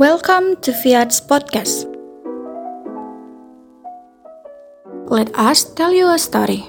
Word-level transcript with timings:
Welcome 0.00 0.56
to 0.64 0.72
Fiat's 0.72 1.20
podcast. 1.20 1.84
Let 5.12 5.28
us 5.36 5.60
tell 5.76 5.92
you 5.92 6.08
a 6.08 6.16
story. 6.16 6.64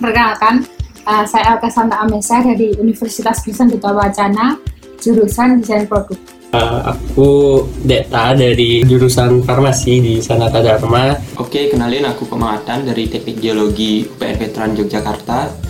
Perkenalkan, 0.00 0.64
uh, 1.04 1.28
saya 1.28 1.60
Alka 1.60 1.68
Santa 1.68 2.00
Amesa 2.00 2.40
dari 2.40 2.72
Universitas 2.80 3.44
Kristen 3.44 3.68
Duta 3.68 3.92
Wacana, 3.92 4.56
jurusan 4.96 5.60
Desain 5.60 5.84
Produk. 5.84 6.16
Uh, 6.56 6.96
aku 6.96 7.68
Deta 7.84 8.32
dari 8.32 8.80
jurusan 8.80 9.44
farmasi 9.44 10.00
di 10.00 10.14
Sanata 10.24 10.64
Dharma. 10.64 11.20
Oke, 11.36 11.68
kenalin 11.68 12.08
aku 12.08 12.24
Pemangatan 12.24 12.88
dari 12.88 13.12
Teknik 13.12 13.44
Geologi 13.44 14.08
UPN 14.08 14.40
Veteran 14.40 14.72
Yogyakarta. 14.72 15.65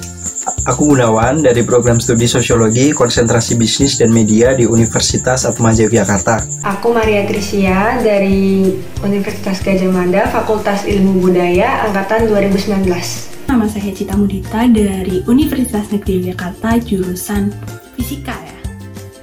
Aku 0.66 0.90
Gunawan 0.90 1.46
dari 1.46 1.62
program 1.62 2.02
studi 2.02 2.26
Sosiologi, 2.26 2.90
Konsentrasi 2.90 3.54
Bisnis 3.54 4.02
dan 4.02 4.10
Media 4.10 4.50
di 4.50 4.66
Universitas 4.66 5.46
Atmaja 5.46 5.86
Yogyakarta. 5.86 6.42
Aku 6.66 6.90
Maria 6.90 7.22
Trisia 7.22 8.02
dari 8.02 8.74
Universitas 8.98 9.62
Gajah 9.62 9.86
Mada, 9.94 10.26
Fakultas 10.26 10.82
Ilmu 10.82 11.22
Budaya, 11.22 11.86
Angkatan 11.86 12.26
2019. 12.26 12.82
Nama 13.46 13.64
saya 13.70 13.94
Cita 13.94 14.18
Mudita 14.18 14.66
dari 14.66 15.22
Universitas 15.30 15.86
Negeri 15.94 16.34
Yogyakarta, 16.34 16.82
jurusan 16.82 17.54
Fisika 17.94 18.34
ya. 18.34 18.58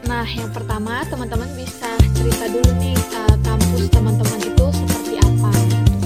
Nah, 0.08 0.24
yang 0.24 0.48
pertama 0.48 1.04
teman-teman 1.12 1.52
bisa 1.60 1.92
cerita 2.16 2.48
dulu 2.48 2.72
nih 2.80 2.96
uh, 3.20 3.36
kampus 3.44 3.92
teman-teman 3.92 4.40
itu 4.48 4.66
seperti 4.72 5.20
apa. 5.20 5.52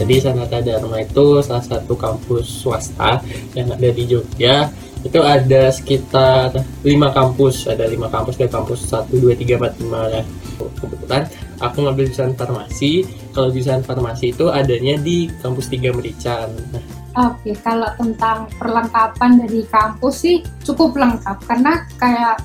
Jadi 0.02 0.16
Sanata 0.18 0.66
Dharma 0.66 0.98
itu 1.06 1.46
salah 1.46 1.62
satu 1.62 1.94
kampus 1.94 2.50
swasta 2.50 3.22
yang 3.54 3.70
ada 3.70 3.90
di 3.94 4.10
Jogja. 4.10 4.74
Itu 5.08 5.24
ada 5.24 5.72
sekitar 5.72 6.52
lima 6.84 7.16
kampus, 7.16 7.72
ada 7.72 7.88
lima 7.88 8.12
kampus 8.12 8.36
dari 8.36 8.52
kampus 8.52 8.92
1, 8.92 9.08
2, 9.08 9.40
3, 9.40 9.56
4, 9.56 9.88
5 9.88 10.16
ya. 10.16 10.24
Kebetulan 10.58 11.24
aku 11.64 11.78
ngambil 11.88 12.12
jurusan 12.12 12.36
farmasi. 12.36 13.08
Kalau 13.32 13.48
jurusan 13.48 13.88
farmasi 13.88 14.36
itu 14.36 14.52
adanya 14.52 15.00
di 15.00 15.32
kampus 15.40 15.72
3 15.72 15.96
Merican. 15.96 16.52
Nah, 16.76 16.84
Oke, 17.18 17.56
kalau 17.66 17.90
tentang 17.98 18.46
perlengkapan 18.62 19.42
dari 19.42 19.66
kampus 19.66 20.22
sih 20.22 20.38
cukup 20.62 20.94
lengkap 20.94 21.38
karena 21.50 21.82
kayak 21.98 22.38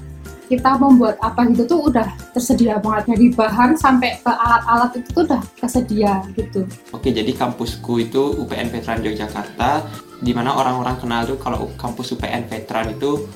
kita 0.48 0.76
membuat 0.80 1.16
apa 1.20 1.48
gitu 1.48 1.64
tuh 1.64 1.80
udah 1.88 2.08
tersedia 2.36 2.76
banget 2.80 3.16
dari 3.16 3.32
bahan 3.32 3.72
sampai 3.76 4.20
ke 4.20 4.32
alat-alat 4.32 5.00
itu 5.00 5.08
tuh 5.12 5.24
udah 5.28 5.42
tersedia 5.60 6.20
gitu. 6.36 6.64
Oke, 6.92 7.08
jadi 7.08 7.32
kampusku 7.32 8.04
itu 8.04 8.36
UPN 8.36 8.68
Veteran 8.68 9.00
Yogyakarta, 9.00 9.84
di 10.22 10.30
mana 10.30 10.54
orang-orang 10.54 11.02
kenal 11.02 11.26
tuh 11.26 11.38
kalau 11.42 11.74
kampus 11.74 12.14
UPN 12.14 12.46
Veteran 12.46 12.94
itu 12.94 13.26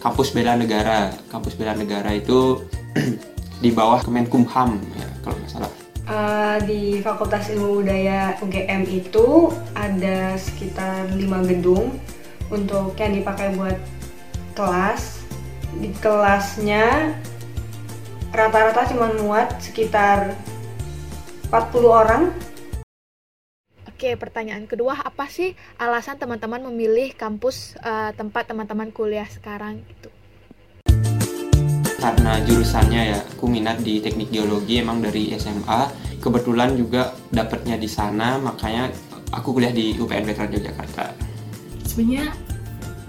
kampus 0.00 0.32
bela 0.32 0.56
negara. 0.56 1.12
Kampus 1.28 1.52
bela 1.54 1.76
negara 1.76 2.16
itu 2.16 2.64
di 3.64 3.70
bawah 3.70 4.00
Kemenkumham 4.00 4.80
ya 4.96 5.08
kalau 5.20 5.36
nggak 5.36 5.52
salah. 5.52 5.72
Uh, 6.04 6.60
di 6.68 7.00
Fakultas 7.00 7.48
Ilmu 7.48 7.80
Budaya 7.80 8.36
UGM 8.40 8.84
itu 8.88 9.48
ada 9.72 10.36
sekitar 10.36 11.08
5 11.12 11.20
gedung 11.48 11.96
untuk 12.48 12.96
yang 12.96 13.12
dipakai 13.16 13.52
buat 13.56 13.76
kelas. 14.56 15.24
Di 15.80 15.92
kelasnya 16.00 17.16
rata-rata 18.32 18.88
cuma 18.92 19.12
muat 19.16 19.60
sekitar 19.60 20.36
40 21.48 21.84
orang 21.88 22.22
Oke, 23.94 24.18
pertanyaan 24.18 24.66
kedua, 24.66 24.98
apa 25.06 25.30
sih 25.30 25.54
alasan 25.78 26.18
teman-teman 26.18 26.66
memilih 26.66 27.14
kampus 27.14 27.78
uh, 27.78 28.10
tempat 28.10 28.50
teman-teman 28.50 28.90
kuliah 28.90 29.22
sekarang 29.30 29.86
gitu? 29.86 30.10
Karena 32.02 32.42
jurusannya 32.42 33.14
ya, 33.14 33.22
aku 33.22 33.46
minat 33.46 33.86
di 33.86 34.02
teknik 34.02 34.34
geologi 34.34 34.82
emang 34.82 34.98
dari 34.98 35.30
SMA. 35.38 35.94
Kebetulan 36.18 36.74
juga 36.74 37.14
dapatnya 37.30 37.78
di 37.78 37.86
sana, 37.86 38.34
makanya 38.42 38.90
aku 39.30 39.54
kuliah 39.54 39.70
di 39.70 39.94
UPN 39.94 40.26
Veteran 40.26 40.50
Yogyakarta. 40.50 41.14
Sebenarnya 41.86 42.34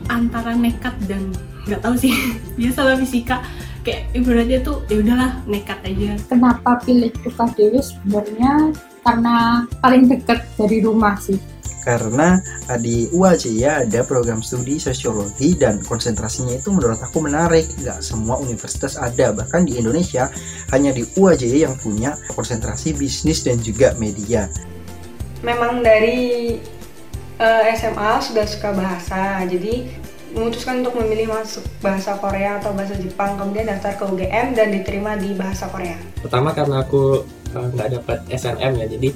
antara 0.06 0.54
nekat 0.54 0.94
dan 1.10 1.34
nggak 1.66 1.82
tahu 1.82 1.98
sih. 1.98 2.14
Biasa 2.62 2.86
lah 2.86 2.94
fisika 3.02 3.42
kayak 3.82 4.14
ibaratnya 4.14 4.62
tuh 4.62 4.86
ya 4.86 5.02
udahlah 5.02 5.34
nekat 5.50 5.82
aja. 5.82 6.14
Kenapa 6.30 6.78
pilih 6.86 7.10
UKDW 7.26 7.74
sebenarnya 7.82 8.70
karena 9.06 9.70
paling 9.86 10.10
dekat 10.10 10.42
dari 10.58 10.82
rumah 10.82 11.16
sih. 11.22 11.38
Karena 11.86 12.42
di 12.82 13.06
UAJ 13.14 13.44
ya 13.54 13.86
ada 13.86 14.02
program 14.02 14.42
studi 14.42 14.82
sosiologi 14.82 15.54
dan 15.54 15.86
konsentrasinya 15.86 16.58
itu 16.58 16.74
menurut 16.74 16.98
aku 16.98 17.22
menarik. 17.22 17.70
Nggak 17.78 18.02
semua 18.02 18.42
universitas 18.42 18.98
ada, 18.98 19.30
bahkan 19.30 19.70
di 19.70 19.78
Indonesia 19.78 20.34
hanya 20.74 20.90
di 20.90 21.06
UAJ 21.14 21.46
yang 21.62 21.78
punya 21.78 22.18
konsentrasi 22.34 22.98
bisnis 22.98 23.46
dan 23.46 23.62
juga 23.62 23.94
media. 24.02 24.50
Memang 25.46 25.86
dari 25.86 26.58
uh, 27.38 27.64
SMA 27.78 28.12
sudah 28.18 28.50
suka 28.50 28.74
bahasa, 28.74 29.46
jadi 29.46 29.86
memutuskan 30.36 30.84
untuk 30.84 31.00
memilih 31.00 31.32
masuk 31.32 31.64
bahasa 31.80 32.20
Korea 32.20 32.60
atau 32.60 32.76
bahasa 32.76 32.94
Jepang, 33.00 33.40
kemudian 33.40 33.72
daftar 33.72 33.96
ke 33.96 34.04
UGM 34.04 34.48
dan 34.54 34.68
diterima 34.76 35.16
di 35.16 35.32
bahasa 35.34 35.72
Korea. 35.72 35.96
pertama 36.20 36.52
karena 36.52 36.84
aku 36.84 37.24
uh, 37.56 37.68
nggak 37.72 37.90
dapat 38.02 38.20
SNM 38.30 38.72
ya, 38.84 38.86
jadi 38.92 39.10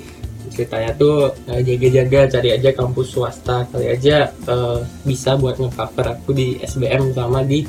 ceritanya 0.50 0.91
tuh 0.96 1.35
uh, 1.52 1.62
jaga-jaga 1.62 2.40
cari 2.40 2.50
aja 2.56 2.69
kampus 2.74 3.07
swasta 3.13 3.68
kali 3.69 3.91
aja 3.91 4.31
uh, 4.47 4.81
bisa 5.03 5.35
buat 5.35 5.59
ngecover 5.59 6.18
aku 6.18 6.31
di 6.34 6.57
SBM 6.63 7.13
sama 7.13 7.46
di 7.46 7.68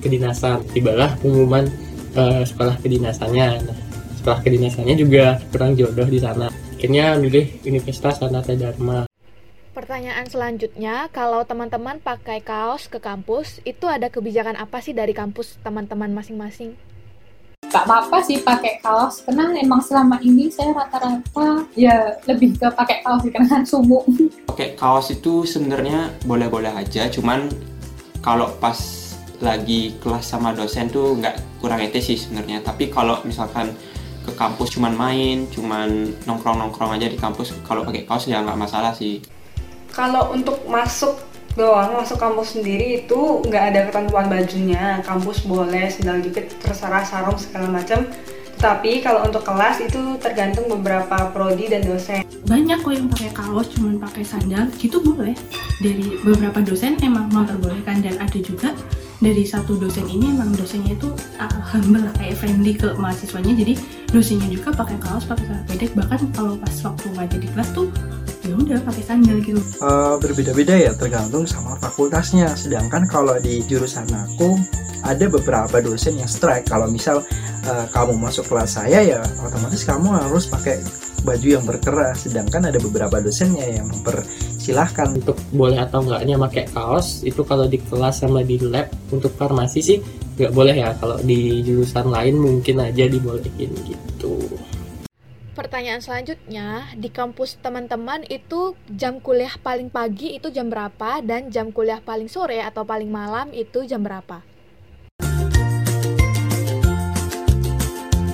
kedinasan. 0.00 0.64
Tibalah 0.72 1.18
pengumuman 1.20 1.68
uh, 2.16 2.42
sekolah 2.46 2.80
kedinasannya. 2.80 3.48
Nah, 3.68 3.78
sekolah 4.22 4.40
kedinasannya 4.40 4.94
juga 4.96 5.36
kurang 5.52 5.76
jodoh 5.76 6.08
di 6.08 6.22
sana. 6.22 6.48
Akhirnya 6.74 7.16
milih 7.20 7.64
Universitas 7.64 8.20
Sanata 8.20 8.52
Dharma 8.56 9.04
Pertanyaan 9.74 10.30
selanjutnya, 10.30 11.10
kalau 11.10 11.42
teman-teman 11.42 11.98
pakai 11.98 12.38
kaos 12.38 12.86
ke 12.86 13.02
kampus, 13.02 13.58
itu 13.66 13.90
ada 13.90 14.06
kebijakan 14.06 14.54
apa 14.54 14.78
sih 14.78 14.94
dari 14.94 15.10
kampus 15.10 15.58
teman-teman 15.66 16.14
masing-masing? 16.14 16.78
Gak 17.74 17.82
apa-apa 17.82 18.22
sih 18.22 18.38
pakai 18.38 18.78
kaos 18.78 19.26
karena 19.26 19.50
emang 19.58 19.82
selama 19.82 20.22
ini 20.22 20.46
saya 20.46 20.78
rata-rata 20.78 21.66
ya 21.74 22.14
lebih 22.30 22.54
ke 22.54 22.70
pakai 22.70 23.02
kaos 23.02 23.26
sih, 23.26 23.34
karena 23.34 23.50
kan 23.50 23.66
sumuk. 23.74 24.06
Oke, 24.46 24.78
kaos 24.78 25.10
itu 25.10 25.42
sebenarnya 25.42 26.14
boleh-boleh 26.22 26.70
aja, 26.70 27.10
cuman 27.10 27.50
kalau 28.22 28.54
pas 28.62 28.78
lagi 29.42 29.98
kelas 29.98 30.22
sama 30.22 30.54
dosen 30.54 30.86
tuh 30.86 31.18
nggak 31.18 31.58
kurang 31.58 31.82
etis 31.82 32.14
sih 32.14 32.18
sebenarnya. 32.22 32.62
Tapi 32.62 32.94
kalau 32.94 33.18
misalkan 33.26 33.74
ke 34.22 34.30
kampus 34.38 34.78
cuman 34.78 34.94
main, 34.94 35.50
cuman 35.50 36.14
nongkrong-nongkrong 36.30 36.94
aja 36.94 37.10
di 37.10 37.18
kampus, 37.18 37.58
kalau 37.66 37.82
pakai 37.82 38.06
kaos 38.06 38.30
ya 38.30 38.38
nggak 38.38 38.54
masalah 38.54 38.94
sih. 38.94 39.18
Kalau 39.94 40.34
untuk 40.34 40.66
masuk 40.66 41.22
doang, 41.54 41.94
masuk 41.94 42.18
kampus 42.18 42.58
sendiri 42.58 43.06
itu 43.06 43.46
nggak 43.46 43.64
ada 43.70 43.80
ketentuan 43.86 44.26
bajunya. 44.26 44.98
Kampus 45.06 45.46
boleh 45.46 45.86
sendal 45.86 46.18
jepit, 46.18 46.50
terserah 46.58 47.06
sarung 47.06 47.38
segala 47.38 47.70
macam. 47.70 48.02
Tapi 48.58 49.06
kalau 49.06 49.22
untuk 49.22 49.46
kelas 49.46 49.86
itu 49.86 50.18
tergantung 50.18 50.66
beberapa 50.66 51.30
prodi 51.30 51.70
dan 51.70 51.86
dosen. 51.86 52.26
Banyak 52.50 52.82
kok 52.82 52.90
yang 52.90 53.06
pakai 53.06 53.30
kaos 53.38 53.70
cuman 53.70 54.02
pakai 54.02 54.26
sandal, 54.26 54.66
gitu 54.82 54.98
boleh. 54.98 55.38
Dari 55.78 56.18
beberapa 56.26 56.58
dosen 56.58 56.98
emang 56.98 57.30
memperbolehkan 57.30 58.02
dan 58.02 58.18
ada 58.18 58.38
juga 58.42 58.74
dari 59.22 59.46
satu 59.46 59.78
dosen 59.78 60.04
ini 60.10 60.34
emang 60.34 60.52
dosennya 60.58 60.98
itu 60.98 61.08
uh, 61.38 61.60
humble 61.70 62.04
kayak 62.18 62.34
friendly 62.36 62.76
ke 62.76 62.92
mahasiswanya 62.98 63.56
jadi 63.56 63.72
dosennya 64.12 64.52
juga 64.52 64.74
pakai 64.76 65.00
kaos 65.00 65.24
pakai 65.24 65.48
celana 65.48 65.64
pendek 65.64 65.90
bahkan 65.96 66.20
kalau 66.36 66.60
pas 66.60 66.76
waktu 66.84 67.06
ngajar 67.14 67.40
di 67.40 67.48
kelas 67.48 67.68
tuh 67.72 67.88
ya 68.44 68.54
udah 68.54 68.78
pakai 68.84 69.02
sandal 69.02 69.38
gitu 69.40 69.60
Uh, 69.80 70.16
berbeda-beda 70.20 70.76
ya 70.76 70.92
tergantung 70.94 71.48
sama 71.48 71.76
fakultasnya. 71.80 72.52
Sedangkan 72.54 73.08
kalau 73.08 73.36
di 73.40 73.64
jurusan 73.64 74.06
aku 74.12 74.56
ada 75.04 75.28
beberapa 75.28 75.80
dosen 75.80 76.16
yang 76.20 76.28
strike. 76.28 76.68
Kalau 76.68 76.88
misal 76.88 77.24
uh, 77.68 77.86
kamu 77.92 78.16
masuk 78.16 78.48
kelas 78.48 78.80
saya 78.80 79.00
ya 79.04 79.20
otomatis 79.40 79.84
kamu 79.84 80.08
harus 80.12 80.48
pakai 80.48 80.80
baju 81.24 81.48
yang 81.60 81.64
berkeras. 81.64 82.28
Sedangkan 82.28 82.68
ada 82.68 82.76
beberapa 82.80 83.20
dosennya 83.20 83.64
yang 83.64 83.88
mempersilahkan 83.88 85.16
untuk 85.16 85.36
boleh 85.52 85.80
atau 85.80 86.04
enggaknya 86.04 86.36
pakai 86.36 86.64
kaos 86.72 87.24
itu 87.24 87.40
kalau 87.44 87.68
di 87.68 87.80
kelas 87.80 88.24
sama 88.24 88.44
di 88.44 88.60
lab 88.60 88.88
untuk 89.12 89.32
farmasi 89.36 89.80
sih 89.80 89.98
nggak 90.34 90.50
boleh 90.50 90.74
ya 90.74 90.90
kalau 90.98 91.14
di 91.22 91.62
jurusan 91.62 92.10
lain 92.10 92.34
mungkin 92.42 92.82
aja 92.82 93.06
dibolehin 93.06 93.70
gitu 93.86 94.34
Pertanyaan 95.54 96.02
selanjutnya, 96.02 96.82
di 96.98 97.06
kampus 97.14 97.62
teman-teman 97.62 98.26
itu 98.26 98.74
jam 98.90 99.22
kuliah 99.22 99.54
paling 99.62 99.86
pagi 99.86 100.34
itu 100.34 100.50
jam 100.50 100.66
berapa 100.66 101.22
dan 101.22 101.46
jam 101.46 101.70
kuliah 101.70 102.02
paling 102.02 102.26
sore 102.26 102.58
atau 102.58 102.82
paling 102.82 103.06
malam 103.06 103.54
itu 103.54 103.86
jam 103.86 104.02
berapa? 104.02 104.42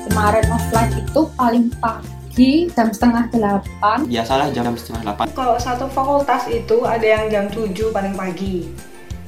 Kemarin 0.08 0.46
offline 0.49 0.93
itu 0.96 1.20
paling 1.37 1.69
pagi 1.76 2.72
jam 2.72 2.88
setengah 2.88 3.28
delapan. 3.28 3.99
Biasalah 4.08 4.49
jam 4.56 4.72
setengah 4.72 5.12
delapan. 5.12 5.26
Kalau 5.37 5.61
satu 5.61 5.93
fakultas 5.93 6.49
itu 6.49 6.88
ada 6.88 7.05
yang 7.05 7.28
jam 7.28 7.44
7 7.52 7.69
paling 7.93 8.17
pagi. 8.17 8.64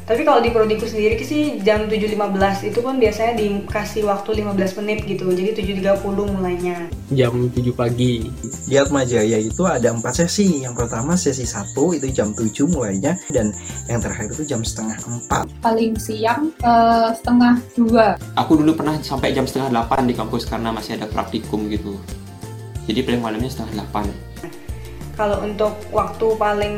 Tapi 0.02 0.26
kalau 0.26 0.42
di 0.42 0.50
prodiku 0.50 0.82
sendiri 0.82 1.14
sih 1.22 1.62
jam 1.62 1.86
7.15 1.86 2.74
itu 2.74 2.78
pun 2.82 2.98
biasanya 2.98 3.38
dikasih 3.38 4.02
waktu 4.02 4.42
15 4.42 4.78
menit 4.82 4.98
gitu. 5.06 5.30
Jadi 5.30 5.78
7.30 5.78 6.02
mulainya. 6.34 6.90
Jam 7.14 7.46
7 7.54 7.70
pagi. 7.70 8.26
Di 8.66 8.74
Atma 8.74 9.06
Jaya 9.06 9.38
itu 9.38 9.62
ada 9.62 9.94
empat 9.94 10.26
sesi. 10.26 10.66
Yang 10.66 10.74
pertama 10.84 11.14
sesi 11.14 11.46
satu 11.46 11.94
itu 11.94 12.10
jam 12.10 12.34
7 12.34 12.50
mulainya 12.66 13.14
dan 13.30 13.54
yang 13.86 14.02
terakhir 14.02 14.34
itu 14.34 14.44
jam 14.46 14.60
setengah 14.66 14.98
empat. 15.06 15.44
paling 15.62 15.94
siang 15.94 16.50
eh, 16.64 17.08
setengah 17.14 17.54
dua 17.78 18.18
Aku 18.34 18.58
dulu 18.58 18.74
pernah 18.74 18.98
sampai 18.98 19.30
jam 19.30 19.46
setengah 19.46 19.70
8 19.86 20.10
di 20.10 20.14
kampus 20.18 20.50
karena 20.50 20.74
masih 20.74 20.98
ada 20.98 21.06
praktikum 21.06 21.70
gitu. 21.70 21.94
Jadi 22.90 23.00
paling 23.06 23.22
malamnya 23.22 23.50
setengah 23.50 23.86
8. 23.94 24.10
Kalau 25.14 25.44
untuk 25.44 25.76
waktu 25.92 26.26
paling 26.40 26.76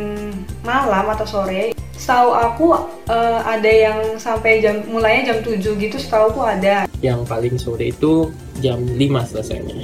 malam 0.67 1.07
atau 1.15 1.25
sore, 1.25 1.73
setahu 1.99 2.31
aku 2.35 2.67
eh, 3.11 3.41
ada 3.43 3.71
yang 3.71 3.99
sampai 4.19 4.61
jam 4.61 4.83
mulainya 4.91 5.35
jam 5.35 5.39
7 5.43 5.79
gitu, 5.79 5.97
setahu 5.97 6.35
aku 6.35 6.41
ada. 6.43 6.85
Yang 7.01 7.21
paling 7.31 7.57
sore 7.57 7.91
itu 7.95 8.31
jam 8.59 8.83
5 8.83 9.31
selesainya. 9.31 9.77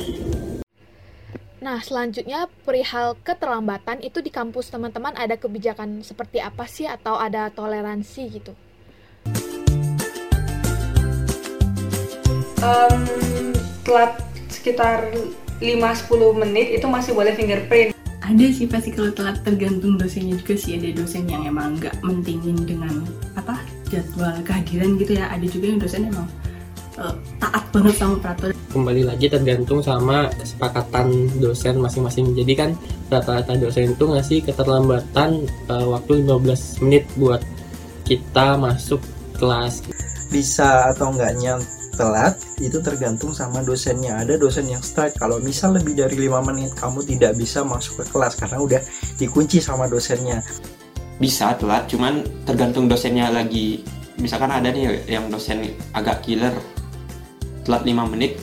Nah, 1.60 1.76
selanjutnya 1.84 2.48
perihal 2.64 3.20
keterlambatan 3.20 4.00
itu 4.00 4.24
di 4.24 4.32
kampus 4.32 4.72
teman-teman 4.72 5.12
ada 5.12 5.36
kebijakan 5.36 6.00
seperti 6.00 6.40
apa 6.40 6.64
sih 6.64 6.88
atau 6.88 7.20
ada 7.20 7.52
toleransi 7.52 8.22
gitu? 8.32 8.52
Em, 12.64 13.04
telat 13.84 14.20
sekitar 14.48 15.12
5-10 15.60 16.40
menit 16.40 16.80
itu 16.80 16.86
masih 16.88 17.12
boleh 17.12 17.36
fingerprint. 17.36 17.99
Ada 18.30 18.46
sih 18.54 18.70
pasti 18.70 18.94
kalau 18.94 19.10
telat 19.10 19.42
tergantung 19.42 19.98
dosennya 19.98 20.38
juga 20.38 20.54
sih 20.54 20.78
ada 20.78 20.94
dosen 20.94 21.26
yang 21.26 21.42
emang 21.50 21.74
nggak 21.82 21.98
mentingin 22.06 22.54
dengan 22.62 23.02
apa 23.34 23.58
jadwal 23.90 24.30
kehadiran 24.46 24.94
gitu 25.02 25.18
ya 25.18 25.26
ada 25.34 25.46
juga 25.50 25.66
yang 25.74 25.80
dosen 25.82 26.06
emang 26.06 26.28
eh, 27.02 27.14
taat 27.42 27.64
banget 27.74 27.94
sama 27.98 28.14
peraturan 28.22 28.54
Kembali 28.70 29.02
lagi 29.02 29.26
tergantung 29.26 29.82
sama 29.82 30.30
kesepakatan 30.30 31.26
dosen 31.42 31.82
masing-masing. 31.82 32.38
Jadi 32.38 32.52
kan 32.54 32.70
rata-rata 33.10 33.58
dosen 33.58 33.98
itu 33.98 34.04
ngasih 34.06 34.46
keterlambatan 34.46 35.50
eh, 35.66 35.86
waktu 35.90 36.22
15 36.22 36.86
menit 36.86 37.02
buat 37.18 37.42
kita 38.06 38.54
masuk 38.62 39.02
kelas. 39.42 39.90
Bisa 40.30 40.94
atau 40.94 41.10
enggaknya 41.10 41.58
telat 42.00 42.40
itu 42.64 42.80
tergantung 42.80 43.36
sama 43.36 43.60
dosennya. 43.60 44.16
Ada 44.24 44.40
dosen 44.40 44.72
yang 44.72 44.80
strike 44.80 45.20
kalau 45.20 45.36
misal 45.36 45.76
lebih 45.76 45.92
dari 45.92 46.16
lima 46.16 46.40
menit 46.40 46.72
kamu 46.80 47.04
tidak 47.04 47.36
bisa 47.36 47.60
masuk 47.60 48.00
ke 48.00 48.04
kelas 48.08 48.40
karena 48.40 48.56
udah 48.56 48.80
dikunci 49.20 49.60
sama 49.60 49.84
dosennya. 49.84 50.40
Bisa 51.20 51.52
telat, 51.60 51.84
cuman 51.92 52.24
tergantung 52.48 52.88
dosennya 52.88 53.28
lagi. 53.28 53.84
Misalkan 54.16 54.48
ada 54.48 54.72
nih 54.72 55.04
yang 55.04 55.28
dosen 55.28 55.76
agak 55.92 56.24
killer, 56.24 56.56
telat 57.68 57.84
5 57.84 58.08
menit, 58.08 58.40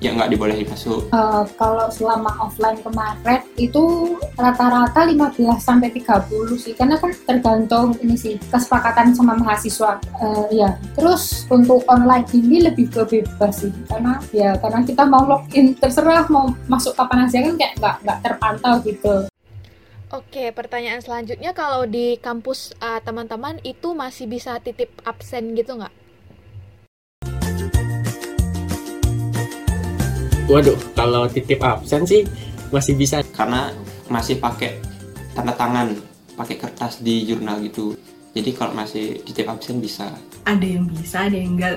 ya 0.00 0.16
nggak 0.16 0.32
dibolehin 0.32 0.66
masuk. 0.66 1.06
Eh, 1.12 1.44
kalau 1.60 1.86
selama 1.92 2.32
offline 2.40 2.80
kemarin 2.80 3.44
itu 3.60 4.16
rata-rata 4.34 5.04
15 5.04 5.60
sampai 5.60 5.92
30 5.92 6.56
sih 6.56 6.72
karena 6.72 6.96
kan 6.96 7.12
tergantung 7.28 7.92
ini 8.00 8.16
sih 8.16 8.34
kesepakatan 8.48 9.12
sama 9.12 9.36
mahasiswa 9.36 10.00
Eh, 10.20 10.60
ya 10.60 10.76
terus 10.92 11.48
untuk 11.48 11.84
online 11.88 12.28
ini 12.36 12.60
lebih 12.64 12.92
ke 12.92 13.02
bebas 13.08 13.64
sih 13.64 13.72
karena 13.88 14.20
ya 14.32 14.52
karena 14.60 14.84
kita 14.84 15.08
mau 15.08 15.24
login 15.24 15.72
terserah 15.76 16.28
mau 16.28 16.52
masuk 16.68 16.92
kapan 16.92 17.24
aja 17.24 17.40
kan 17.40 17.54
kayak 17.56 17.74
nggak 17.80 17.96
nggak 18.04 18.18
terpantau 18.24 18.74
gitu 18.84 19.16
Oke, 20.10 20.50
pertanyaan 20.50 20.98
selanjutnya 20.98 21.54
kalau 21.54 21.86
di 21.86 22.18
kampus 22.18 22.74
uh, 22.82 22.98
teman-teman 22.98 23.62
itu 23.62 23.94
masih 23.94 24.26
bisa 24.26 24.58
titip 24.58 24.90
absen 25.06 25.54
gitu 25.54 25.78
nggak? 25.78 25.94
Waduh, 30.50 30.74
kalau 30.98 31.30
titip 31.30 31.62
absen 31.62 32.02
sih 32.02 32.26
masih 32.74 32.98
bisa. 32.98 33.22
Karena 33.30 33.70
masih 34.10 34.42
pakai 34.42 34.82
tanda 35.30 35.54
tangan, 35.54 35.94
pakai 36.34 36.58
kertas 36.58 36.98
di 36.98 37.22
jurnal 37.22 37.62
gitu. 37.62 37.94
Jadi 38.34 38.50
kalau 38.58 38.74
masih 38.74 39.22
titip 39.22 39.46
absen 39.46 39.78
bisa. 39.78 40.10
ada 40.48 40.66
yang 40.66 40.88
bisa 40.88 41.28
ada 41.28 41.36
yang 41.36 41.52
nggak 41.54 41.76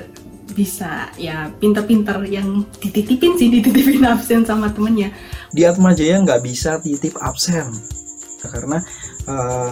bisa 0.56 1.12
ya 1.20 1.52
pinter-pinter 1.60 2.24
yang 2.26 2.64
dititipin 2.80 3.36
sih 3.36 3.52
dititipin 3.52 4.08
absen 4.08 4.48
sama 4.48 4.72
temennya 4.72 5.12
Di 5.52 5.68
Atma 5.68 5.92
Jaya 5.92 6.20
nggak 6.24 6.42
bisa 6.44 6.80
titip 6.80 7.20
absen 7.20 7.68
karena 8.40 8.80
eh, 9.28 9.72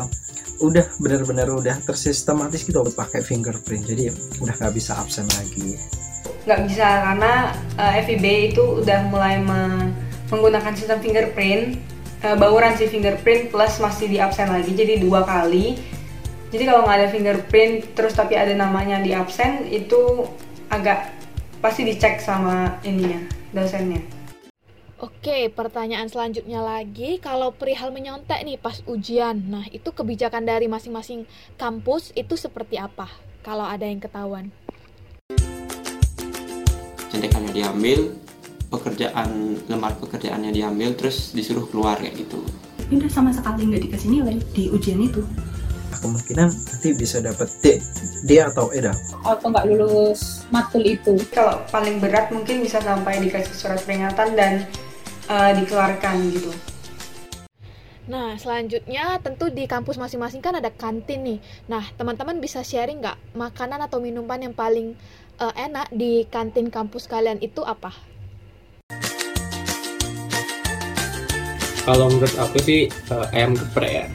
udah 0.61 0.85
benar-benar 1.01 1.49
udah 1.49 1.75
tersistematis 1.83 2.63
gitu 2.63 2.83
pakai 2.93 3.25
fingerprint 3.25 3.89
jadi 3.89 4.13
udah 4.43 4.53
nggak 4.59 4.73
bisa 4.75 4.95
absen 4.99 5.25
lagi. 5.39 5.75
Nggak 6.41 6.61
bisa 6.65 6.87
karena 7.05 7.33
eh, 7.77 8.01
FIB 8.01 8.25
itu 8.53 8.63
udah 8.81 8.99
mulai 9.13 9.37
me- 9.37 9.93
menggunakan 10.33 10.73
sistem 10.73 10.97
fingerprint, 11.03 11.77
eh, 12.25 12.35
bauran 12.39 12.73
sih 12.73 12.89
fingerprint 12.89 13.53
plus 13.53 13.77
masih 13.77 14.09
di 14.09 14.17
absen 14.17 14.49
lagi, 14.49 14.73
jadi 14.73 14.97
dua 14.97 15.21
kali. 15.21 15.77
Jadi 16.51 16.63
kalau 16.67 16.83
nggak 16.83 16.97
ada 16.97 17.09
fingerprint 17.13 17.95
terus 17.95 18.11
tapi 18.11 18.35
ada 18.35 18.51
namanya 18.51 18.99
di 18.99 19.15
absen 19.15 19.69
itu 19.71 20.27
agak 20.67 21.13
pasti 21.61 21.85
dicek 21.85 22.19
sama 22.19 22.81
ininya 22.83 23.21
dosennya. 23.53 24.01
Oke, 25.01 25.49
pertanyaan 25.49 26.05
selanjutnya 26.13 26.61
lagi, 26.61 27.17
kalau 27.17 27.49
perihal 27.49 27.89
menyontek 27.89 28.45
nih 28.45 28.61
pas 28.61 28.85
ujian, 28.85 29.33
nah 29.49 29.65
itu 29.73 29.89
kebijakan 29.89 30.45
dari 30.45 30.69
masing-masing 30.69 31.25
kampus 31.57 32.13
itu 32.13 32.37
seperti 32.37 32.77
apa? 32.77 33.09
Kalau 33.41 33.65
ada 33.65 33.89
yang 33.89 33.97
ketahuan. 33.97 34.53
Contekannya 37.11 37.51
diambil, 37.51 38.15
pekerjaan 38.71 39.59
lembar 39.67 39.99
pekerjaannya 39.99 40.55
diambil, 40.55 40.95
terus 40.95 41.35
disuruh 41.35 41.67
keluar 41.67 41.99
kayak 41.99 42.23
gitu. 42.23 42.39
ini 42.87 43.03
udah 43.03 43.11
sama 43.11 43.31
sekali 43.31 43.67
nggak 43.67 43.83
dikasih 43.87 44.09
nilai 44.11 44.35
di 44.51 44.67
ujian 44.67 44.99
itu 44.99 45.23
Kemungkinan 46.01 46.49
nanti 46.49 46.89
bisa 46.97 47.21
dapat 47.21 47.45
D, 47.61 47.77
D 48.25 48.41
atau 48.41 48.73
E 48.73 48.81
dah. 48.81 48.95
atau 49.21 49.53
nggak 49.53 49.69
lulus 49.69 50.43
matkul 50.49 50.81
itu 50.81 51.13
Kalau 51.29 51.61
paling 51.69 52.01
berat 52.01 52.33
mungkin 52.33 52.65
bisa 52.65 52.81
sampai 52.81 53.21
dikasih 53.21 53.53
surat 53.53 53.77
peringatan 53.85 54.33
dan 54.33 54.65
eh, 55.29 55.51
dikeluarkan 55.61 56.15
gitu. 56.33 56.49
Nah, 58.09 58.33
selanjutnya 58.35 59.21
tentu 59.21 59.53
di 59.53 59.69
kampus 59.69 60.01
masing-masing 60.01 60.41
kan 60.41 60.57
ada 60.57 60.73
kantin 60.73 61.21
nih. 61.21 61.39
Nah, 61.69 61.85
teman-teman 61.95 62.41
bisa 62.41 62.65
sharing 62.65 62.97
nggak 62.97 63.37
makanan 63.37 63.85
atau 63.85 64.01
minuman 64.01 64.41
yang 64.41 64.55
paling 64.57 64.97
eh, 65.41 65.53
enak 65.57 65.89
di 65.89 66.29
kantin 66.29 66.69
kampus 66.69 67.09
kalian 67.09 67.41
itu 67.41 67.65
apa? 67.65 67.89
Kalau 71.81 72.13
menurut 72.13 72.35
aku 72.37 72.61
sih 72.61 72.81
eh, 72.87 73.35
ayam 73.35 73.57
geprek 73.57 73.91
ya. 73.91 74.05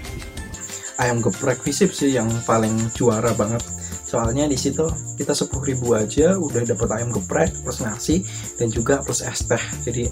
Ayam 0.97 1.19
geprek 1.21 1.61
visip 1.67 1.91
sih 1.93 2.15
yang 2.15 2.31
paling 2.47 2.73
juara 2.95 3.35
banget. 3.35 3.61
Soalnya 4.07 4.47
di 4.47 4.55
situ 4.55 4.87
kita 5.19 5.35
sepuluh 5.35 5.75
ribu 5.75 5.93
aja 5.99 6.39
udah 6.39 6.63
dapat 6.63 6.89
ayam 6.95 7.11
geprek 7.11 7.51
plus 7.67 7.83
nasi 7.83 8.23
dan 8.57 8.71
juga 8.71 9.03
plus 9.03 9.21
es 9.21 9.43
teh. 9.45 9.61
Jadi 9.83 10.09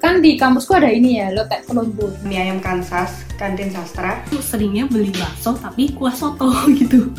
kan 0.00 0.24
di 0.24 0.40
kampusku 0.40 0.72
ada 0.74 0.88
ini 0.88 1.20
ya 1.20 1.28
lotek 1.30 1.68
Colombo 1.68 2.08
Mie 2.24 2.40
ayam 2.40 2.58
Kansas, 2.58 3.12
kantin 3.36 3.68
sastra. 3.68 4.24
Seringnya 4.40 4.88
beli 4.88 5.12
bakso 5.12 5.54
tapi 5.60 5.92
kuah 5.92 6.16
soto 6.16 6.50
gitu 6.80 7.12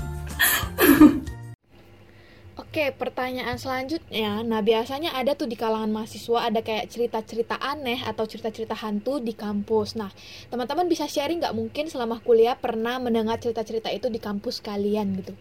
Oke, 2.75 2.91
pertanyaan 2.91 3.55
selanjutnya. 3.55 4.43
Nah, 4.43 4.59
biasanya 4.59 5.15
ada 5.15 5.31
tuh 5.31 5.47
di 5.47 5.55
kalangan 5.55 5.87
mahasiswa 5.95 6.51
ada 6.51 6.59
kayak 6.59 6.91
cerita-cerita 6.91 7.55
aneh 7.55 8.03
atau 8.03 8.27
cerita-cerita 8.27 8.75
hantu 8.75 9.23
di 9.23 9.31
kampus. 9.31 9.95
Nah, 9.95 10.11
teman-teman 10.51 10.91
bisa 10.91 11.07
sharing 11.07 11.39
nggak 11.39 11.55
mungkin 11.55 11.87
selama 11.87 12.19
kuliah 12.19 12.51
pernah 12.59 12.99
mendengar 12.99 13.39
cerita-cerita 13.39 13.95
itu 13.95 14.11
di 14.11 14.19
kampus 14.19 14.59
kalian 14.59 15.07
gitu? 15.23 15.31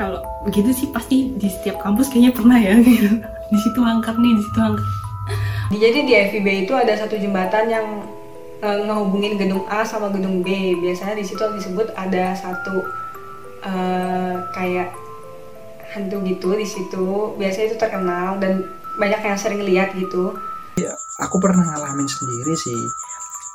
kalau 0.00 0.24
begitu 0.48 0.72
sih 0.72 0.88
pasti 0.88 1.36
di 1.36 1.48
setiap 1.52 1.76
kampus 1.84 2.08
kayaknya 2.08 2.32
pernah 2.32 2.56
ya 2.56 2.76
gitu 2.80 3.20
di 3.52 3.58
situ 3.60 3.80
angker 3.84 4.16
nih 4.16 4.32
di 4.32 4.42
situ 4.44 4.60
angker 4.60 4.88
Di- 5.72 5.80
Jadi 5.80 5.98
di 6.08 6.12
FIB 6.12 6.68
itu 6.68 6.72
ada 6.76 6.92
satu 6.96 7.16
jembatan 7.20 7.64
yang 7.68 7.86
eh, 8.66 8.78
ngehubungin 8.82 9.38
gedung 9.38 9.62
A 9.70 9.86
sama 9.86 10.10
gedung 10.10 10.42
B. 10.42 10.74
Biasanya 10.82 11.14
di 11.14 11.22
situ 11.22 11.38
disebut 11.54 11.94
ada 11.94 12.34
satu 12.34 12.82
eh, 13.62 14.34
kayak 14.50 14.90
hantu 15.94 16.18
gitu 16.26 16.58
di 16.58 16.66
situ. 16.66 17.38
Biasanya 17.38 17.66
itu 17.70 17.78
terkenal 17.78 18.42
dan 18.42 18.66
banyak 18.98 19.22
yang 19.22 19.38
sering 19.38 19.62
lihat 19.62 19.94
gitu. 19.94 20.34
aku 21.22 21.40
pernah 21.40 21.62
ngalamin 21.72 22.10
sendiri 22.10 22.52
sih. 22.58 22.90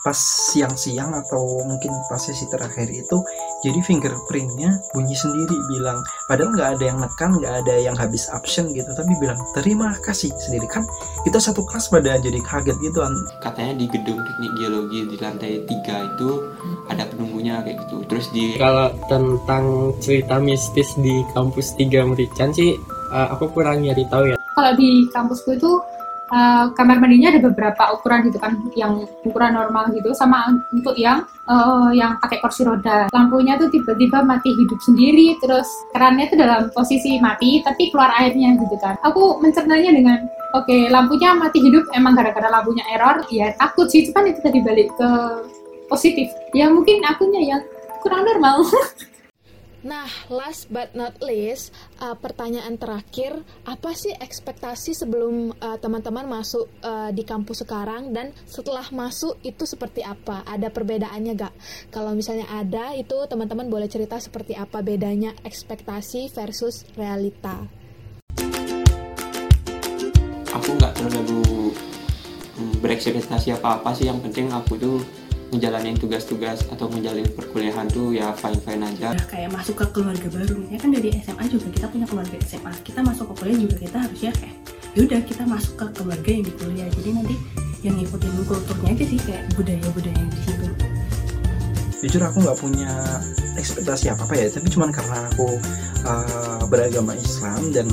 Pas 0.02 0.18
siang-siang 0.54 1.14
atau 1.14 1.62
mungkin 1.66 1.94
pas 2.10 2.18
sesi 2.18 2.50
terakhir 2.50 2.90
itu 2.90 3.18
jadi 3.62 3.80
fingerprintnya 3.86 4.82
bunyi 4.94 5.14
sendiri 5.14 5.54
bilang 5.70 6.02
padahal 6.26 6.58
nggak 6.58 6.70
ada 6.78 6.84
yang 6.90 6.98
nekan 6.98 7.32
nggak 7.38 7.54
ada 7.66 7.76
yang 7.78 7.96
habis 7.98 8.26
absen 8.34 8.74
gitu. 8.74 8.90
Tapi 8.94 9.14
bilang 9.22 9.38
terima 9.54 9.94
kasih 10.02 10.34
sendiri. 10.42 10.66
Kan 10.66 10.86
kita 11.26 11.38
satu 11.38 11.62
kelas 11.66 11.94
pada 11.94 12.18
jadi 12.18 12.42
kaget 12.42 12.78
gitu 12.82 13.00
katanya 13.42 13.74
di 13.78 13.86
gedung 13.90 14.20
teknik 14.22 14.54
geologi 14.58 15.00
di 15.10 15.16
lantai 15.18 15.54
tiga 15.66 15.96
itu 16.06 16.30
ada 16.90 17.06
penunggunya 17.10 17.62
kayak 17.66 17.78
gitu. 17.88 18.04
Terus 18.10 18.26
di 18.34 18.58
Kalau 18.58 18.94
tentang 19.10 19.96
cerita 20.02 20.38
mistis 20.42 20.94
di 20.98 21.24
kampus 21.34 21.78
3 21.78 22.10
Merican 22.10 22.54
sih 22.54 22.78
uh, 23.12 23.28
aku 23.34 23.52
kurang 23.52 23.84
nyari 23.84 24.06
tahu 24.08 24.34
ya. 24.34 24.38
Kalau 24.52 24.72
di 24.76 25.08
kampusku 25.10 25.56
itu 25.56 25.72
uh, 26.32 26.72
kamar 26.74 26.98
mandinya 26.98 27.36
ada 27.36 27.44
beberapa 27.44 27.94
ukuran 27.94 28.26
gitu 28.32 28.40
kan, 28.40 28.58
yang 28.74 29.06
ukuran 29.28 29.54
normal 29.54 29.92
gitu, 29.92 30.16
sama 30.16 30.50
untuk 30.72 30.96
yang 30.96 31.28
uh, 31.46 31.92
yang 31.92 32.18
pakai 32.18 32.40
kursi 32.40 32.64
roda. 32.64 33.12
Lampunya 33.12 33.60
tuh 33.60 33.70
tiba-tiba 33.70 34.24
mati 34.24 34.56
hidup 34.56 34.80
sendiri, 34.82 35.38
terus 35.44 35.68
kerannya 35.92 36.32
tuh 36.32 36.40
dalam 36.40 36.62
posisi 36.72 37.20
mati, 37.20 37.60
tapi 37.62 37.92
keluar 37.92 38.16
airnya 38.18 38.56
gitu 38.58 38.76
kan. 38.80 38.96
Aku 39.06 39.44
mencernanya 39.44 39.92
dengan 39.92 40.18
oke 40.56 40.66
okay, 40.66 40.88
lampunya 40.88 41.36
mati 41.36 41.60
hidup 41.60 41.86
emang 41.94 42.16
gara-gara 42.16 42.48
lampunya 42.48 42.88
error, 42.90 43.22
ya 43.30 43.52
takut 43.60 43.92
sih, 43.92 44.08
cuman 44.10 44.32
itu 44.32 44.40
tadi 44.40 44.60
balik 44.64 44.90
ke 44.96 45.10
positif. 45.92 46.32
Ya 46.56 46.72
mungkin 46.72 47.04
akunya 47.04 47.44
yang 47.56 47.62
kurang 48.02 48.24
normal. 48.24 48.64
Nah, 49.82 50.06
last 50.30 50.70
but 50.70 50.94
not 50.94 51.18
least, 51.26 51.74
uh, 51.98 52.14
pertanyaan 52.14 52.78
terakhir, 52.78 53.42
apa 53.66 53.98
sih 53.98 54.14
ekspektasi 54.14 54.94
sebelum 54.94 55.58
uh, 55.58 55.78
teman-teman 55.82 56.30
masuk 56.30 56.70
uh, 56.86 57.10
di 57.10 57.26
kampus 57.26 57.66
sekarang 57.66 58.14
dan 58.14 58.30
setelah 58.46 58.86
masuk 58.94 59.42
itu 59.42 59.66
seperti 59.66 60.06
apa? 60.06 60.46
Ada 60.46 60.70
perbedaannya 60.70 61.34
gak? 61.34 61.54
Kalau 61.90 62.14
misalnya 62.14 62.46
ada, 62.54 62.94
itu 62.94 63.26
teman-teman 63.26 63.68
boleh 63.68 63.90
cerita 63.90 64.22
seperti 64.22 64.54
apa 64.54 64.86
bedanya 64.86 65.34
ekspektasi 65.42 66.30
versus 66.30 66.86
realita. 66.94 67.82
aku 70.52 70.78
nggak 70.78 70.94
terlalu 70.94 71.74
mm, 72.60 72.74
berekspektasi 72.84 73.56
apa-apa 73.58 73.96
sih 73.96 74.06
yang 74.12 74.20
penting 74.20 74.52
aku 74.52 74.78
tuh 74.78 74.98
ngejalanin 75.52 76.00
tugas-tugas 76.00 76.64
atau 76.72 76.88
ngejalanin 76.88 77.28
perkuliahan 77.36 77.88
tuh 77.92 78.16
ya 78.16 78.32
fine-fine 78.32 78.84
aja. 78.88 79.12
Udah 79.12 79.28
kayak 79.28 79.50
masuk 79.52 79.76
ke 79.84 79.86
keluarga 79.92 80.28
baru. 80.32 80.58
Ya 80.72 80.78
kan 80.80 80.90
dari 80.96 81.10
SMA 81.20 81.46
juga 81.52 81.68
kita 81.76 81.86
punya 81.92 82.06
keluarga 82.08 82.36
SMA 82.48 82.72
kita 82.88 83.00
masuk 83.04 83.26
ke 83.32 83.34
kuliah 83.44 83.58
juga 83.60 83.76
kita 83.84 83.98
harusnya 84.00 84.32
kayak 84.32 84.56
yaudah 84.96 85.22
kita 85.28 85.44
masuk 85.44 85.74
ke 85.76 85.86
keluarga 86.00 86.30
yang 86.32 86.44
di 86.48 86.54
kuliah. 86.56 86.88
Jadi 86.88 87.10
nanti 87.12 87.36
yang 87.84 87.96
ngikutin 88.00 88.32
kulturnya 88.48 88.90
aja 88.96 89.06
sih 89.06 89.20
kayak 89.20 89.44
budaya-budaya 89.60 90.16
yang 90.16 90.32
di 90.32 90.40
situ. 90.48 90.68
Jujur 92.02 92.22
aku 92.26 92.38
nggak 92.42 92.58
punya 92.58 92.92
ekspektasi 93.60 94.10
apa 94.10 94.24
apa 94.26 94.34
ya 94.34 94.48
tapi 94.50 94.68
cuman 94.72 94.90
karena 94.90 95.18
aku 95.30 95.48
uh, 96.08 96.64
beragama 96.72 97.14
Islam 97.14 97.70
dan 97.76 97.88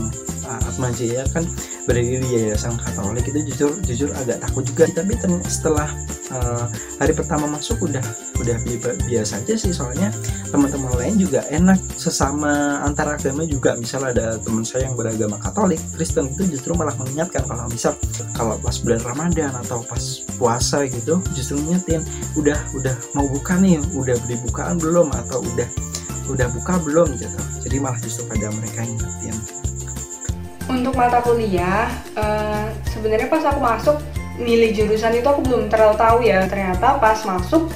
uh, 0.49 0.61
Atma 0.65 0.89
Jaya 0.97 1.29
kan 1.31 1.45
berdiri 1.85 2.25
di 2.25 2.29
yayasan 2.41 2.81
Katolik 2.81 3.29
itu 3.29 3.45
jujur 3.53 3.73
jujur 3.85 4.11
agak 4.17 4.41
takut 4.41 4.65
juga 4.65 4.89
tapi 4.91 5.13
setelah 5.45 5.89
uh, 6.33 6.67
hari 7.01 7.13
pertama 7.13 7.49
masuk 7.49 7.81
udah 7.85 8.03
udah 8.41 8.57
bi- 8.65 8.81
biasa 9.09 9.43
aja 9.43 9.55
sih. 9.59 9.73
Soalnya 9.73 10.13
teman-teman 10.49 10.93
lain 10.97 11.21
juga 11.21 11.45
enak. 11.49 11.79
Sesama 11.97 12.83
antar 12.85 13.19
agama 13.19 13.45
juga. 13.45 13.75
Misal 13.77 14.13
ada 14.13 14.39
teman 14.41 14.65
saya 14.65 14.89
yang 14.89 14.97
beragama 14.97 15.37
Katolik 15.41 15.81
Kristen 15.95 16.33
itu 16.33 16.49
justru 16.49 16.73
malah 16.77 16.95
mengingatkan 16.97 17.45
kalau 17.47 17.67
misal 17.69 17.93
kalau 18.37 18.57
pas 18.61 18.77
bulan 18.81 19.03
Ramadan 19.05 19.53
atau 19.67 19.83
pas 19.85 20.03
puasa 20.39 20.87
gitu 20.87 21.21
justru 21.35 21.59
ngingetin 21.59 22.03
udah 22.39 22.59
udah 22.77 22.95
mau 23.17 23.27
buka 23.29 23.59
nih. 23.59 23.81
Udah 23.97 24.17
beli 24.27 24.37
bukaan 24.47 24.79
belum? 24.79 25.11
Atau 25.13 25.43
udah 25.43 25.69
udah 26.29 26.49
buka 26.53 26.77
belum? 26.85 27.09
gitu. 27.17 27.39
Jadi 27.65 27.77
malah 27.81 27.99
justru 28.01 28.25
pada 28.29 28.53
mereka 28.53 28.85
ingetin 28.85 29.37
Untuk 30.69 30.93
mata 30.93 31.25
kuliah, 31.25 31.89
eh, 32.13 32.69
sebenarnya 32.93 33.33
pas 33.33 33.41
aku 33.41 33.61
masuk 33.61 33.97
milih 34.37 34.77
jurusan 34.77 35.17
itu 35.17 35.25
aku 35.25 35.41
belum 35.41 35.73
terlalu 35.73 35.97
tahu 35.97 36.19
ya. 36.21 36.45
Ternyata 36.45 37.01
pas 37.01 37.17
masuk 37.25 37.73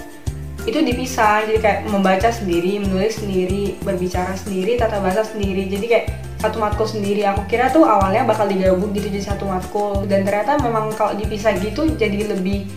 itu 0.62 0.78
dipisah, 0.78 1.42
jadi 1.48 1.58
kayak 1.58 1.80
membaca 1.90 2.28
sendiri, 2.30 2.78
menulis 2.78 3.18
sendiri, 3.18 3.80
berbicara 3.82 4.36
sendiri, 4.38 4.78
tata 4.78 5.00
bahasa 5.00 5.26
sendiri. 5.26 5.66
Jadi 5.72 5.86
kayak 5.88 6.06
satu 6.38 6.60
matkul 6.60 6.86
sendiri. 6.86 7.24
Aku 7.32 7.48
kira 7.48 7.72
tuh 7.72 7.82
awalnya 7.82 8.28
bakal 8.28 8.46
digabung 8.46 8.92
gitu 8.92 9.08
jadi 9.08 9.34
satu 9.34 9.48
matkul. 9.48 10.04
Dan 10.06 10.28
ternyata 10.28 10.60
memang 10.60 10.92
kalau 10.94 11.16
dipisah 11.16 11.56
gitu 11.64 11.88
jadi 11.96 12.28
lebih 12.28 12.68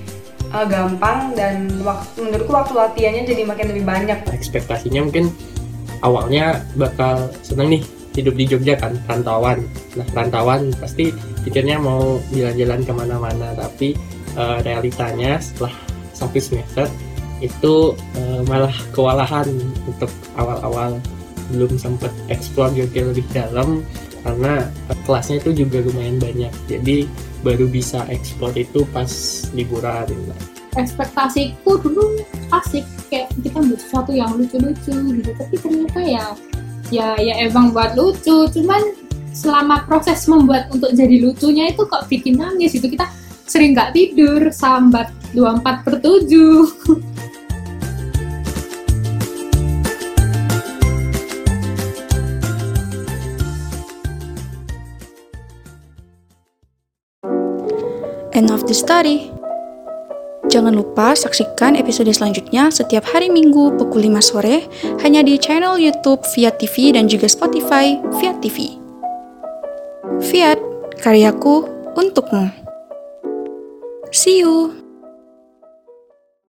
eh, 0.50 0.66
gampang 0.66 1.36
dan 1.36 1.70
waktu, 1.84 2.24
menurutku 2.24 2.56
waktu 2.56 2.74
latihannya 2.74 3.28
jadi 3.28 3.44
makin 3.44 3.68
lebih 3.70 3.84
banyak. 3.84 4.18
Ekspektasinya 4.32 5.06
mungkin 5.06 5.30
awalnya 6.02 6.64
bakal 6.80 7.30
seneng 7.46 7.78
nih 7.78 7.84
hidup 8.16 8.34
di 8.40 8.46
Jogja 8.48 8.80
kan 8.80 8.96
rantauan. 9.06 9.62
Nah 10.00 10.08
rantauan 10.16 10.72
pasti 10.80 11.12
pikirnya 11.44 11.78
mau 11.78 12.18
jalan-jalan 12.32 12.82
ke 12.82 12.94
mana-mana 12.96 13.48
tapi 13.54 13.94
uh, 14.40 14.64
realitanya 14.64 15.38
setelah 15.40 15.76
satu 16.16 16.40
semester 16.40 16.88
itu 17.44 17.94
uh, 18.16 18.42
malah 18.48 18.72
kewalahan 18.96 19.48
untuk 19.84 20.10
awal-awal 20.40 20.96
belum 21.52 21.76
sempat 21.78 22.10
explore 22.32 22.72
Jogja 22.74 23.06
lebih 23.06 23.28
dalam 23.36 23.84
karena 24.24 24.66
uh, 24.90 24.98
kelasnya 25.06 25.44
itu 25.44 25.68
juga 25.68 25.84
lumayan 25.86 26.18
banyak 26.18 26.54
jadi 26.66 27.06
baru 27.46 27.70
bisa 27.70 28.08
explore 28.10 28.56
itu 28.58 28.82
pas 28.90 29.12
liburan 29.54 30.10
ekspektasiku 30.76 31.78
dulu 31.80 32.20
asik 32.50 32.84
kayak 33.08 33.30
kita 33.44 33.62
buat 33.62 33.80
sesuatu 33.80 34.12
yang 34.12 34.34
lucu-lucu 34.34 34.96
gitu 35.22 35.32
tapi 35.38 35.56
ternyata 35.62 36.02
ya 36.02 36.26
ya 36.94 37.18
ya 37.18 37.34
emang 37.46 37.72
buat 37.74 37.98
lucu. 37.98 38.50
Cuman 38.50 38.82
selama 39.36 39.84
proses 39.84 40.24
membuat 40.32 40.72
untuk 40.72 40.96
jadi 40.96 41.20
lucunya 41.20 41.70
itu 41.70 41.84
kok 41.84 42.08
bikin 42.08 42.40
nangis 42.40 42.72
itu 42.78 42.88
kita 42.88 43.10
sering 43.46 43.76
nggak 43.76 43.94
tidur 43.94 44.50
sambat 44.50 45.12
24 45.36 45.84
per 45.86 46.00
7 46.02 47.16
End 58.36 58.52
of 58.52 58.68
the 58.68 58.76
story. 58.76 59.35
Jangan 60.56 60.72
lupa 60.72 61.12
saksikan 61.12 61.76
episode 61.76 62.08
selanjutnya 62.16 62.72
setiap 62.72 63.04
hari 63.12 63.28
Minggu 63.28 63.76
pukul 63.76 64.08
5 64.08 64.24
sore 64.24 64.64
hanya 65.04 65.20
di 65.20 65.36
channel 65.36 65.76
YouTube 65.76 66.24
Fiat 66.32 66.56
TV 66.64 66.96
dan 66.96 67.12
juga 67.12 67.28
Spotify 67.28 68.00
Fiat 68.24 68.40
TV. 68.40 68.80
Fiat, 70.24 70.56
karyaku 71.04 71.68
untukmu. 72.00 72.48
See 74.16 74.40
you. 74.40 74.85